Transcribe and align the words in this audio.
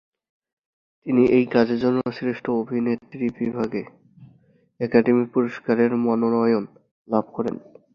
তিনি 1.05 1.23
এই 1.27 1.45
কাজের 1.45 1.79
জন্য 1.79 1.99
শ্রেষ্ঠ 2.11 2.45
অভিনেত্রী 2.61 3.25
বিভাগে 3.39 3.83
একাডেমি 4.79 5.25
পুরস্কারের 5.33 5.91
মনোনয়ন 6.05 6.63
লাভ 7.07 7.25
করেন। 7.33 7.55